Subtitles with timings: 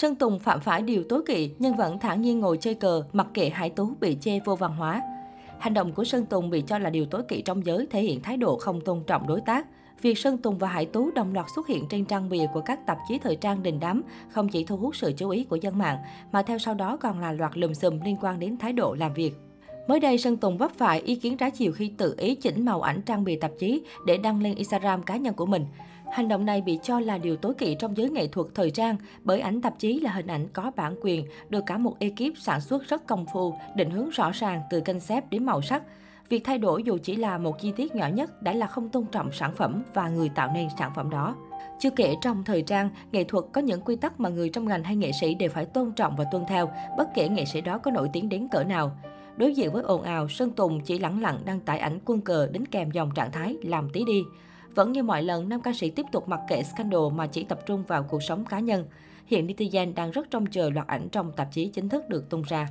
[0.00, 3.26] Sơn Tùng phạm phải điều tối kỵ nhưng vẫn thản nhiên ngồi chơi cờ, mặc
[3.34, 5.02] kệ Hải Tú bị chê vô văn hóa.
[5.58, 8.22] Hành động của Sơn Tùng bị cho là điều tối kỵ trong giới, thể hiện
[8.22, 9.66] thái độ không tôn trọng đối tác.
[10.02, 12.86] Việc Sơn Tùng và Hải Tú đồng loạt xuất hiện trên trang bìa của các
[12.86, 15.78] tạp chí thời trang đình đám không chỉ thu hút sự chú ý của dân
[15.78, 15.98] mạng,
[16.32, 19.14] mà theo sau đó còn là loạt lùm xùm liên quan đến thái độ làm
[19.14, 19.34] việc.
[19.88, 22.82] Mới đây, Sơn Tùng vấp phải ý kiến trái chiều khi tự ý chỉnh màu
[22.82, 25.66] ảnh trang bìa tạp chí để đăng lên Instagram cá nhân của mình.
[26.12, 28.96] Hành động này bị cho là điều tối kỵ trong giới nghệ thuật thời trang
[29.24, 32.60] bởi ảnh tạp chí là hình ảnh có bản quyền, được cả một ekip sản
[32.60, 35.82] xuất rất công phu, định hướng rõ ràng từ concept đến màu sắc.
[36.28, 39.06] Việc thay đổi dù chỉ là một chi tiết nhỏ nhất đã là không tôn
[39.12, 41.36] trọng sản phẩm và người tạo nên sản phẩm đó.
[41.78, 44.84] Chưa kể trong thời trang, nghệ thuật có những quy tắc mà người trong ngành
[44.84, 47.78] hay nghệ sĩ đều phải tôn trọng và tuân theo, bất kể nghệ sĩ đó
[47.78, 48.90] có nổi tiếng đến cỡ nào.
[49.36, 52.48] Đối diện với ồn ào, Sơn Tùng chỉ lẳng lặng đăng tải ảnh quân cờ
[52.52, 54.22] đến kèm dòng trạng thái làm tí đi.
[54.78, 57.66] Vẫn như mọi lần, nam ca sĩ tiếp tục mặc kệ scandal mà chỉ tập
[57.66, 58.84] trung vào cuộc sống cá nhân.
[59.26, 62.42] Hiện netizen đang rất trông chờ loạt ảnh trong tạp chí chính thức được tung
[62.42, 62.68] ra.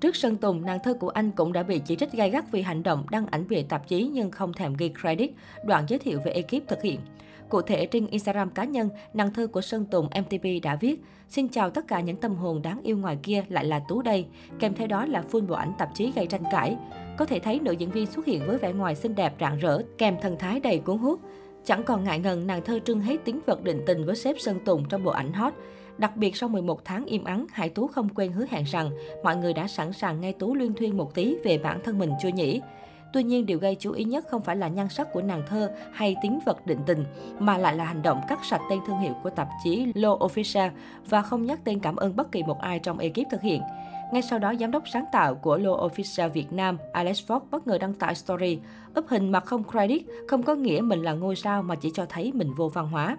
[0.00, 2.62] Trước Sơn Tùng, nàng thơ của anh cũng đã bị chỉ trích gay gắt vì
[2.62, 5.30] hành động đăng ảnh về tạp chí nhưng không thèm ghi credit,
[5.64, 7.00] đoạn giới thiệu về ekip thực hiện.
[7.48, 11.48] Cụ thể, trên Instagram cá nhân, nàng thơ của Sơn Tùng MTP đã viết Xin
[11.48, 14.26] chào tất cả những tâm hồn đáng yêu ngoài kia lại là Tú đây,
[14.58, 16.76] kèm theo đó là full bộ ảnh tạp chí gây tranh cãi.
[17.16, 19.82] Có thể thấy nữ diễn viên xuất hiện với vẻ ngoài xinh đẹp rạng rỡ,
[19.98, 21.20] kèm thần thái đầy cuốn hút.
[21.64, 24.58] Chẳng còn ngại ngần, nàng thơ trưng hết tiếng vật định tình với sếp Sơn
[24.64, 25.52] Tùng trong bộ ảnh hot.
[25.98, 28.90] Đặc biệt sau 11 tháng im ắng, Hải Tú không quên hứa hẹn rằng
[29.24, 32.10] mọi người đã sẵn sàng nghe Tú luyên thuyên một tí về bản thân mình
[32.22, 32.60] chưa nhỉ.
[33.12, 35.70] Tuy nhiên, điều gây chú ý nhất không phải là nhan sắc của nàng thơ
[35.92, 37.04] hay tính vật định tình,
[37.38, 40.70] mà lại là hành động cắt sạch tên thương hiệu của tạp chí Lo Official
[41.08, 43.62] và không nhắc tên cảm ơn bất kỳ một ai trong ekip thực hiện.
[44.14, 47.66] Ngay sau đó, giám đốc sáng tạo của Low Official Việt Nam, Alex Fox bất
[47.66, 48.58] ngờ đăng tải story,
[48.94, 52.06] úp hình mà không credit, không có nghĩa mình là ngôi sao mà chỉ cho
[52.08, 53.16] thấy mình vô văn hóa.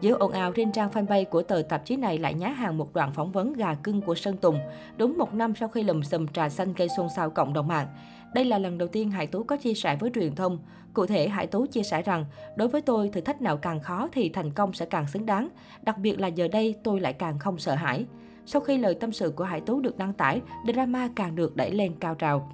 [0.00, 2.94] Giữa ồn ào trên trang fanpage của tờ tạp chí này lại nhá hàng một
[2.94, 4.58] đoạn phỏng vấn gà cưng của Sơn Tùng,
[4.96, 7.86] đúng một năm sau khi lùm xùm trà xanh gây xôn xao cộng đồng mạng.
[8.34, 10.58] Đây là lần đầu tiên Hải Tú có chia sẻ với truyền thông.
[10.94, 12.24] Cụ thể, Hải Tú chia sẻ rằng,
[12.56, 15.48] đối với tôi, thử thách nào càng khó thì thành công sẽ càng xứng đáng.
[15.82, 18.06] Đặc biệt là giờ đây, tôi lại càng không sợ hãi.
[18.46, 20.40] Sau khi lời tâm sự của Hải Tú được đăng tải,
[20.72, 22.52] drama càng được đẩy lên cao trào.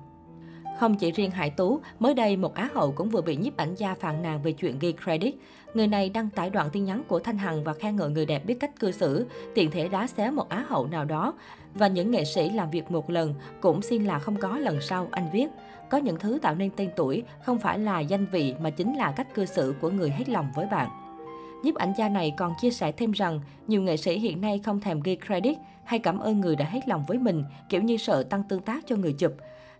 [0.80, 3.74] Không chỉ riêng Hải Tú, mới đây một Á hậu cũng vừa bị nhiếp ảnh
[3.74, 5.34] gia phàn nàn về chuyện ghi credit.
[5.74, 8.44] Người này đăng tải đoạn tin nhắn của Thanh Hằng và khen ngợi người đẹp
[8.46, 11.34] biết cách cư xử, tiện thể đá xé một Á hậu nào đó.
[11.74, 15.08] Và những nghệ sĩ làm việc một lần cũng xin là không có lần sau,
[15.10, 15.46] anh viết.
[15.90, 19.12] Có những thứ tạo nên tên tuổi không phải là danh vị mà chính là
[19.16, 21.01] cách cư xử của người hết lòng với bạn.
[21.62, 24.80] Nhiếp ảnh gia này còn chia sẻ thêm rằng, nhiều nghệ sĩ hiện nay không
[24.80, 28.22] thèm ghi credit hay cảm ơn người đã hết lòng với mình, kiểu như sợ
[28.22, 29.32] tăng tương tác cho người chụp.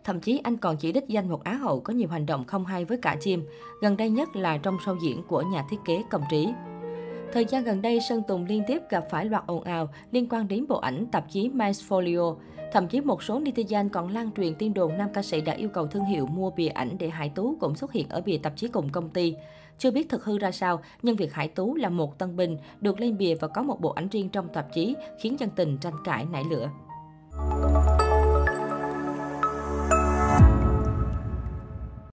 [0.05, 2.65] Thậm chí anh còn chỉ đích danh một Á hậu có nhiều hành động không
[2.65, 3.45] hay với cả chim,
[3.83, 6.49] gần đây nhất là trong show diễn của nhà thiết kế Cầm Trí.
[7.33, 10.49] Thời gian gần đây, Sơn Tùng liên tiếp gặp phải loạt ồn ào liên quan
[10.49, 12.37] đến bộ ảnh tạp chí Men's Folio.
[12.73, 15.69] Thậm chí một số netizen còn lan truyền tin đồn nam ca sĩ đã yêu
[15.69, 18.57] cầu thương hiệu mua bìa ảnh để Hải Tú cũng xuất hiện ở bìa tạp
[18.57, 19.35] chí cùng công ty.
[19.83, 23.01] Chưa biết thực hư ra sao, nhưng việc Hải Tú là một tân binh, được
[23.01, 25.95] lên bìa và có một bộ ảnh riêng trong tạp chí khiến dân tình tranh
[26.05, 26.71] cãi nảy lửa.